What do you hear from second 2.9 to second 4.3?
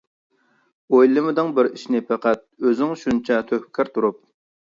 شۇنچە تۆھپىكار تۇرۇپ.